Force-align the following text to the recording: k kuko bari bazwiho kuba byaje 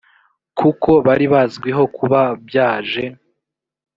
k 0.57 0.57
kuko 0.59 0.91
bari 1.05 1.25
bazwiho 1.33 1.83
kuba 1.97 2.21
byaje 2.47 3.03